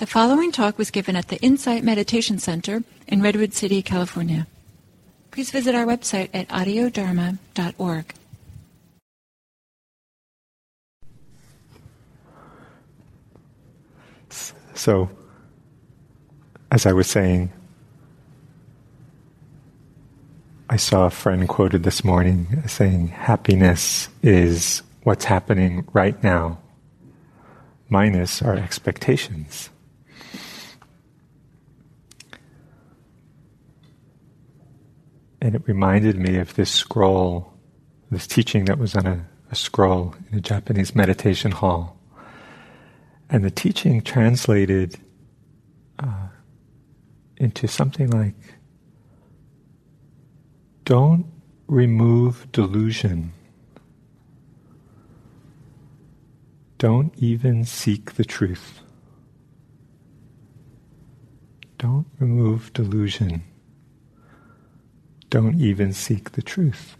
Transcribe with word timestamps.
The 0.00 0.06
following 0.06 0.50
talk 0.50 0.78
was 0.78 0.90
given 0.90 1.14
at 1.14 1.28
the 1.28 1.36
Insight 1.42 1.84
Meditation 1.84 2.38
Center 2.38 2.82
in 3.06 3.20
Redwood 3.20 3.52
City, 3.52 3.82
California. 3.82 4.46
Please 5.30 5.50
visit 5.50 5.74
our 5.74 5.84
website 5.84 6.30
at 6.32 6.48
audiodharma.org. 6.48 8.14
So, 14.72 15.10
as 16.72 16.86
I 16.86 16.94
was 16.94 17.06
saying, 17.06 17.52
I 20.70 20.76
saw 20.76 21.04
a 21.04 21.10
friend 21.10 21.46
quoted 21.46 21.82
this 21.82 22.02
morning 22.02 22.62
saying, 22.66 23.08
Happiness 23.08 24.08
is 24.22 24.82
what's 25.02 25.26
happening 25.26 25.86
right 25.92 26.24
now, 26.24 26.58
minus 27.90 28.40
our 28.40 28.56
expectations. 28.56 29.68
And 35.40 35.54
it 35.54 35.62
reminded 35.66 36.18
me 36.18 36.36
of 36.36 36.54
this 36.54 36.70
scroll, 36.70 37.54
this 38.10 38.26
teaching 38.26 38.66
that 38.66 38.78
was 38.78 38.94
on 38.94 39.06
a, 39.06 39.26
a 39.50 39.54
scroll 39.54 40.14
in 40.30 40.38
a 40.38 40.40
Japanese 40.40 40.94
meditation 40.94 41.50
hall. 41.50 41.96
And 43.30 43.44
the 43.44 43.50
teaching 43.50 44.02
translated 44.02 44.98
uh, 45.98 46.28
into 47.36 47.66
something 47.68 48.10
like 48.10 48.34
don't 50.84 51.26
remove 51.68 52.50
delusion. 52.50 53.32
Don't 56.78 57.14
even 57.16 57.64
seek 57.64 58.14
the 58.14 58.24
truth. 58.24 58.80
Don't 61.78 62.06
remove 62.18 62.72
delusion 62.72 63.44
don't 65.30 65.60
even 65.60 65.92
seek 65.92 66.32
the 66.32 66.42
truth. 66.42 66.96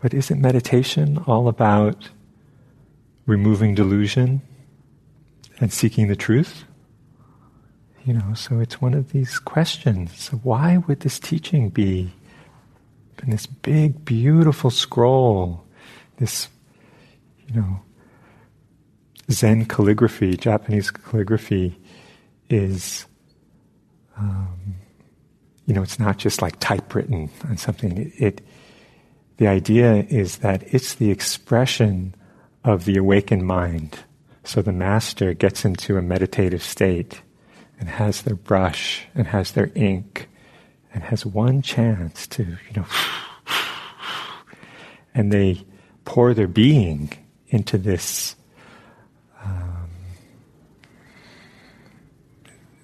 But 0.00 0.14
isn't 0.14 0.40
meditation 0.40 1.18
all 1.26 1.48
about 1.48 2.08
removing 3.26 3.74
delusion 3.74 4.40
and 5.58 5.72
seeking 5.72 6.08
the 6.08 6.16
truth? 6.16 6.64
You 8.04 8.14
know, 8.14 8.32
so 8.34 8.60
it's 8.60 8.80
one 8.80 8.94
of 8.94 9.12
these 9.12 9.38
questions. 9.38 10.16
So 10.18 10.38
why 10.38 10.78
would 10.78 11.00
this 11.00 11.18
teaching 11.18 11.68
be 11.68 12.12
in 13.22 13.30
this 13.30 13.46
big, 13.46 14.04
beautiful 14.06 14.70
scroll, 14.70 15.64
this, 16.16 16.48
you 17.46 17.60
know, 17.60 17.80
Zen 19.30 19.66
calligraphy, 19.66 20.36
Japanese 20.36 20.90
calligraphy, 20.90 21.78
is 22.48 23.06
um, 24.20 24.74
you 25.66 25.74
know, 25.74 25.82
it's 25.82 25.98
not 25.98 26.18
just 26.18 26.42
like 26.42 26.58
typewritten 26.60 27.30
on 27.48 27.56
something. 27.56 27.96
It, 27.96 28.12
it, 28.18 28.40
the 29.38 29.48
idea 29.48 30.04
is 30.08 30.38
that 30.38 30.62
it's 30.74 30.94
the 30.94 31.10
expression 31.10 32.14
of 32.64 32.84
the 32.84 32.96
awakened 32.96 33.46
mind. 33.46 34.00
So 34.44 34.62
the 34.62 34.72
master 34.72 35.32
gets 35.32 35.64
into 35.64 35.96
a 35.96 36.02
meditative 36.02 36.62
state 36.62 37.22
and 37.78 37.88
has 37.88 38.22
their 38.22 38.36
brush 38.36 39.06
and 39.14 39.26
has 39.28 39.52
their 39.52 39.70
ink 39.74 40.28
and 40.92 41.02
has 41.04 41.24
one 41.24 41.62
chance 41.62 42.26
to, 42.28 42.42
you 42.42 42.76
know, 42.76 42.86
and 45.14 45.32
they 45.32 45.64
pour 46.04 46.34
their 46.34 46.48
being 46.48 47.10
into 47.48 47.78
this, 47.78 48.34
um, 49.42 49.88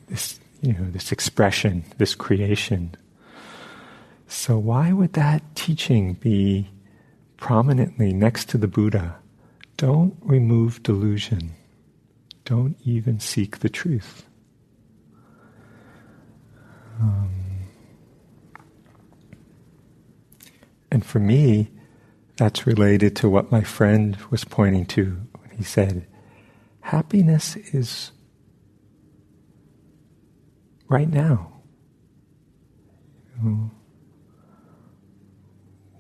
this 0.09 0.39
you 0.67 0.73
know, 0.73 0.91
this 0.91 1.13
expression, 1.13 1.85
this 1.99 2.17
creation. 2.17 2.93
So 4.27 4.59
why 4.59 4.93
would 4.93 5.13
that 5.13 5.55
teaching 5.55 6.15
be 6.15 6.69
prominently 7.37 8.13
next 8.13 8.49
to 8.49 8.59
the 8.59 8.67
Buddha? 8.67 9.17
Don't 9.77 10.17
remove 10.23 10.83
delusion. 10.83 11.53
Don't 12.45 12.77
even 12.85 13.21
seek 13.21 13.61
the 13.61 13.69
truth. 13.69 14.27
Um, 17.01 17.31
and 20.91 21.07
for 21.07 21.21
me, 21.21 21.71
that's 22.37 22.67
related 22.67 23.15
to 23.17 23.29
what 23.29 23.53
my 23.53 23.63
friend 23.63 24.17
was 24.31 24.43
pointing 24.45 24.87
to 24.87 25.21
when 25.39 25.57
he 25.57 25.63
said, 25.63 26.07
happiness 26.81 27.55
is 27.57 28.11
right 30.89 31.09
now. 31.09 31.53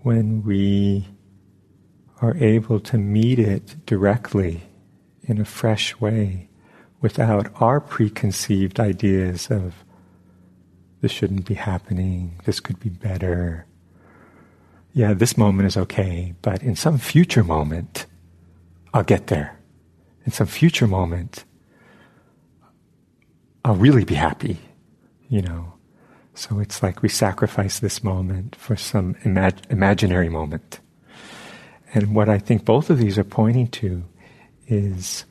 When 0.03 0.43
we 0.43 1.07
are 2.23 2.37
able 2.37 2.81
to 2.81 2.97
meet 2.97 3.39
it 3.39 3.85
directly 3.85 4.63
in 5.25 5.41
a 5.41 5.45
fresh 5.45 6.01
way 6.01 6.49
without 7.01 7.51
our 7.61 7.81
preconceived 7.81 8.81
ideas 8.81 9.51
of 9.51 9.85
this 11.01 11.13
shouldn't 11.13 11.45
be 11.45 11.55
happening, 11.55 12.41
this 12.45 12.61
could 12.61 12.81
be 12.81 12.89
better. 12.89 13.67
Yeah, 14.93 15.13
this 15.13 15.37
moment 15.37 15.67
is 15.67 15.77
okay, 15.77 16.35
but 16.41 16.63
in 16.63 16.75
some 16.75 16.97
future 16.97 17.45
moment, 17.45 18.07
I'll 18.95 19.03
get 19.03 19.27
there. 19.27 19.61
In 20.25 20.33
some 20.33 20.47
future 20.47 20.87
moment, 20.87 21.45
I'll 23.63 23.77
really 23.77 24.05
be 24.05 24.15
happy 24.15 24.59
you 25.29 25.43
know. 25.43 25.73
So 26.35 26.61
it's 26.61 26.83
like 26.83 27.03
we 27.03 27.09
sacrifice 27.09 27.79
this 27.79 28.05
moment 28.05 28.57
for 28.57 28.77
some 28.77 29.15
imag- 29.25 29.71
imaginary 29.71 30.29
moment. 30.29 30.81
And 31.95 32.15
what 32.15 32.29
I 32.29 32.39
think 32.39 32.65
both 32.65 32.91
of 32.91 32.99
these 32.99 33.17
are 33.17 33.25
pointing 33.25 33.69
to 33.69 34.05
is 34.67 35.25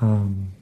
um, 0.00 0.52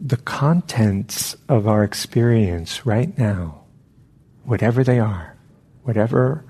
the 0.00 0.16
contents 0.16 1.36
of 1.48 1.68
our 1.68 1.84
experience 1.84 2.86
right 2.86 3.16
now, 3.18 3.64
whatever 4.44 4.82
they 4.82 4.98
are, 4.98 5.36
whatever, 5.82 6.44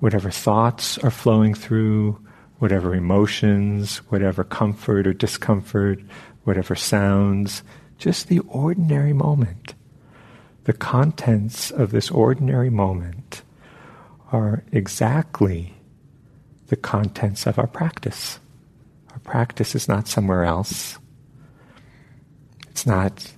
whatever 0.00 0.30
thoughts 0.30 0.98
are 0.98 1.10
flowing 1.10 1.54
through, 1.54 2.18
whatever 2.58 2.94
emotions, 2.94 3.98
whatever 4.10 4.44
comfort 4.44 5.06
or 5.06 5.12
discomfort, 5.12 6.00
whatever 6.44 6.74
sounds, 6.74 7.62
just 7.98 8.28
the 8.28 8.40
ordinary 8.40 9.12
moment. 9.12 9.74
The 10.64 10.72
contents 10.72 11.70
of 11.70 11.90
this 11.90 12.10
ordinary 12.10 12.70
moment 12.70 13.42
are 14.32 14.64
exactly 14.72 15.74
the 16.66 16.76
contents 16.76 17.46
of 17.46 17.58
our 17.58 17.66
practice. 17.66 18.40
Our 19.12 19.20
practice 19.20 19.74
is 19.74 19.88
not 19.88 20.08
somewhere 20.08 20.44
else. 20.44 20.98
It's 22.70 22.86
not 22.86 23.32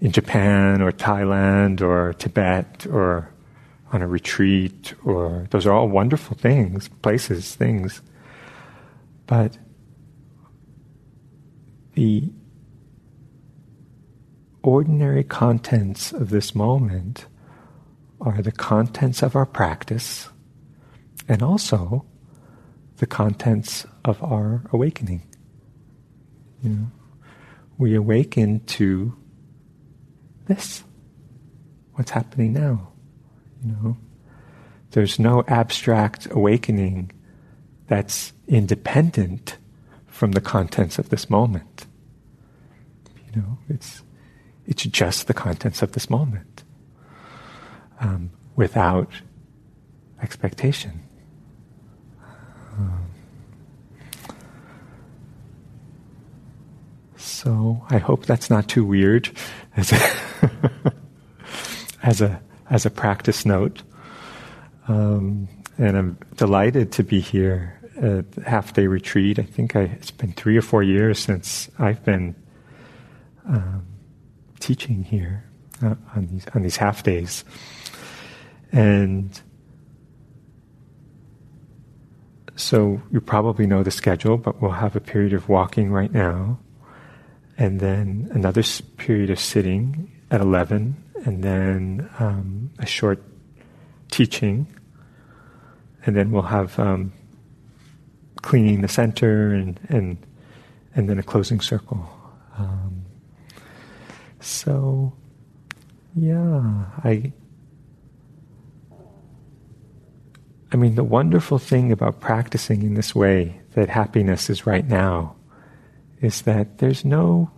in 0.00 0.12
Japan 0.12 0.80
or 0.80 0.90
Thailand 0.92 1.82
or 1.82 2.14
Tibet 2.14 2.86
or 2.86 3.30
on 3.92 4.02
a 4.02 4.08
retreat 4.08 4.94
or 5.04 5.46
those 5.50 5.66
are 5.66 5.72
all 5.72 5.88
wonderful 5.88 6.36
things, 6.36 6.88
places, 7.02 7.54
things. 7.54 8.00
But 9.26 9.58
the 11.94 12.30
ordinary 14.68 15.24
contents 15.24 16.12
of 16.12 16.28
this 16.28 16.54
moment 16.54 17.24
are 18.20 18.42
the 18.42 18.52
contents 18.52 19.22
of 19.22 19.34
our 19.34 19.46
practice 19.46 20.28
and 21.26 21.42
also 21.42 22.04
the 22.98 23.06
contents 23.06 23.86
of 24.04 24.22
our 24.22 24.62
awakening. 24.70 25.22
You 26.62 26.70
know, 26.70 26.86
we 27.78 27.94
awaken 27.94 28.60
to 28.66 29.16
this, 30.48 30.84
what's 31.94 32.10
happening 32.10 32.52
now. 32.52 32.92
You 33.64 33.72
know, 33.72 33.96
there's 34.90 35.18
no 35.18 35.44
abstract 35.48 36.28
awakening 36.30 37.12
that's 37.86 38.34
independent 38.46 39.56
from 40.06 40.32
the 40.32 40.42
contents 40.42 40.98
of 40.98 41.08
this 41.08 41.30
moment. 41.30 41.86
You 43.32 43.40
know, 43.40 43.58
it's 43.70 44.02
it's 44.68 44.82
just 44.84 45.26
the 45.26 45.34
contents 45.34 45.80
of 45.80 45.92
this 45.92 46.10
moment 46.10 46.62
um, 48.00 48.30
without 48.54 49.10
expectation. 50.22 51.00
Um, 52.76 53.06
so 57.16 57.82
I 57.88 57.96
hope 57.96 58.26
that's 58.26 58.50
not 58.50 58.68
too 58.68 58.84
weird 58.84 59.30
as 59.74 59.90
a, 59.92 60.92
as 62.02 62.20
a, 62.20 62.40
as 62.68 62.84
a 62.84 62.90
practice 62.90 63.46
note. 63.46 63.82
Um, 64.86 65.48
and 65.78 65.96
I'm 65.96 66.18
delighted 66.36 66.92
to 66.92 67.02
be 67.02 67.20
here 67.20 67.80
at 68.02 68.26
half 68.46 68.74
day 68.74 68.86
retreat. 68.86 69.38
I 69.38 69.44
think 69.44 69.74
I, 69.76 69.82
it's 69.82 70.10
been 70.10 70.32
three 70.32 70.58
or 70.58 70.62
four 70.62 70.82
years 70.82 71.18
since 71.18 71.70
I've 71.78 72.04
been 72.04 72.34
teaching 74.68 75.02
here 75.02 75.34
uh, 75.82 75.94
on 76.14 76.26
these 76.30 76.46
on 76.54 76.60
these 76.60 76.76
half 76.76 77.02
days, 77.02 77.42
and 78.70 79.40
so 82.54 83.00
you 83.10 83.20
probably 83.20 83.66
know 83.66 83.82
the 83.82 83.90
schedule. 83.90 84.36
But 84.36 84.60
we'll 84.60 84.80
have 84.84 84.94
a 84.94 85.00
period 85.00 85.32
of 85.32 85.48
walking 85.48 85.90
right 85.90 86.12
now, 86.12 86.58
and 87.56 87.80
then 87.80 88.28
another 88.34 88.62
period 88.98 89.30
of 89.30 89.40
sitting 89.40 90.12
at 90.30 90.42
eleven, 90.42 91.02
and 91.24 91.42
then 91.42 92.10
um, 92.18 92.70
a 92.78 92.84
short 92.84 93.22
teaching, 94.10 94.66
and 96.04 96.14
then 96.14 96.30
we'll 96.30 96.50
have 96.58 96.78
um, 96.78 97.12
cleaning 98.42 98.82
the 98.82 98.92
center 99.00 99.54
and 99.54 99.80
and 99.88 100.18
and 100.94 101.08
then 101.08 101.18
a 101.18 101.22
closing 101.22 101.62
circle. 101.62 102.04
Um, 102.58 102.87
so, 104.40 105.12
yeah, 106.14 106.84
I. 107.04 107.32
I 110.70 110.76
mean, 110.76 110.96
the 110.96 111.04
wonderful 111.04 111.58
thing 111.58 111.92
about 111.92 112.20
practicing 112.20 112.82
in 112.82 112.92
this 112.92 113.14
way, 113.14 113.58
that 113.72 113.88
happiness 113.88 114.50
is 114.50 114.66
right 114.66 114.86
now, 114.86 115.34
is 116.20 116.42
that 116.42 116.78
there's 116.78 117.06
no, 117.06 117.50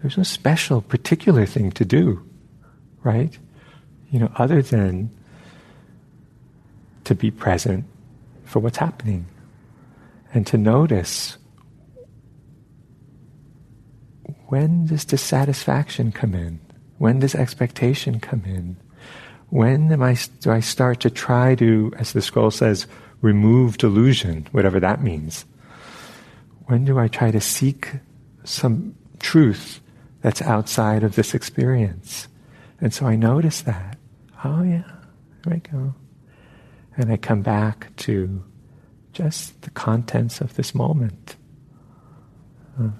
there's 0.00 0.16
no 0.16 0.22
special, 0.22 0.80
particular 0.80 1.44
thing 1.44 1.72
to 1.72 1.84
do, 1.84 2.24
right? 3.02 3.36
You 4.12 4.20
know, 4.20 4.30
other 4.36 4.62
than 4.62 5.10
to 7.02 7.14
be 7.16 7.32
present 7.32 7.84
for 8.44 8.60
what's 8.60 8.78
happening 8.78 9.26
and 10.32 10.46
to 10.46 10.56
notice 10.56 11.36
when 14.54 14.86
does 14.86 15.04
dissatisfaction 15.04 16.12
come 16.12 16.32
in? 16.32 16.60
When 16.98 17.18
does 17.18 17.34
expectation 17.34 18.20
come 18.20 18.44
in? 18.46 18.76
When 19.50 19.90
am 19.90 20.00
I, 20.00 20.16
do 20.42 20.52
I 20.52 20.60
start 20.60 21.00
to 21.00 21.10
try 21.10 21.56
to, 21.56 21.92
as 21.98 22.12
the 22.12 22.22
scroll 22.22 22.52
says, 22.52 22.86
remove 23.20 23.78
delusion, 23.78 24.46
whatever 24.52 24.78
that 24.78 25.02
means? 25.02 25.44
When 26.66 26.84
do 26.84 27.00
I 27.00 27.08
try 27.08 27.32
to 27.32 27.40
seek 27.40 27.94
some 28.44 28.94
truth 29.18 29.80
that's 30.22 30.40
outside 30.40 31.02
of 31.02 31.16
this 31.16 31.34
experience? 31.34 32.28
And 32.80 32.94
so 32.94 33.06
I 33.06 33.16
notice 33.16 33.62
that. 33.62 33.98
Oh 34.44 34.62
yeah, 34.62 34.84
there 35.42 35.54
I 35.54 35.58
go. 35.58 35.96
And 36.96 37.10
I 37.10 37.16
come 37.16 37.42
back 37.42 37.90
to 38.06 38.44
just 39.12 39.62
the 39.62 39.70
contents 39.70 40.40
of 40.40 40.54
this 40.54 40.76
moment. 40.76 41.34
Uh, 42.80 42.90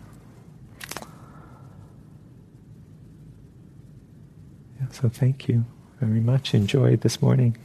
yeah, 4.76 4.82
so 4.94 5.08
thank 5.08 5.48
you 5.48 5.64
very 6.00 6.20
much. 6.20 6.54
Enjoyed 6.54 7.00
this 7.00 7.20
morning. 7.20 7.56